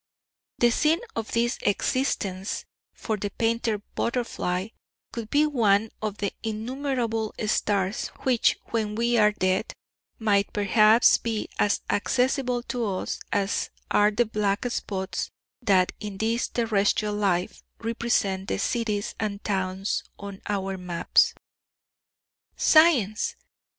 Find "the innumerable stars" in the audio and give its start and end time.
6.17-8.07